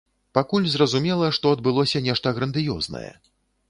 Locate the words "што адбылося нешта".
1.41-2.37